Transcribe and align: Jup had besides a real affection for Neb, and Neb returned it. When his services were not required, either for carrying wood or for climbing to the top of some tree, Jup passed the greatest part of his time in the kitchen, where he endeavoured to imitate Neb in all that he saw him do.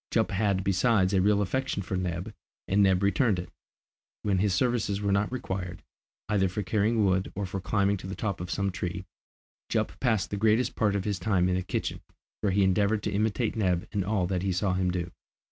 Jup 0.09 0.31
had 0.31 0.63
besides 0.63 1.13
a 1.13 1.21
real 1.21 1.43
affection 1.43 1.83
for 1.83 1.95
Neb, 1.95 2.33
and 2.67 2.81
Neb 2.81 3.03
returned 3.03 3.37
it. 3.37 3.51
When 4.23 4.39
his 4.39 4.51
services 4.51 4.99
were 4.99 5.11
not 5.11 5.31
required, 5.31 5.83
either 6.27 6.49
for 6.49 6.63
carrying 6.63 7.05
wood 7.05 7.31
or 7.35 7.45
for 7.45 7.61
climbing 7.61 7.97
to 7.97 8.07
the 8.07 8.15
top 8.15 8.41
of 8.41 8.49
some 8.49 8.71
tree, 8.71 9.05
Jup 9.69 9.99
passed 9.99 10.31
the 10.31 10.37
greatest 10.37 10.75
part 10.75 10.95
of 10.95 11.03
his 11.05 11.19
time 11.19 11.47
in 11.47 11.53
the 11.53 11.61
kitchen, 11.61 12.01
where 12.39 12.51
he 12.51 12.63
endeavoured 12.63 13.03
to 13.03 13.11
imitate 13.13 13.55
Neb 13.55 13.87
in 13.91 14.03
all 14.03 14.25
that 14.25 14.41
he 14.41 14.51
saw 14.51 14.73
him 14.73 14.89
do. 14.89 15.11